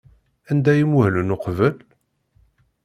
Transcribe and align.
Anda 0.49 0.69
ay 0.73 0.83
muhlen 0.91 1.33
uqbel? 1.35 1.77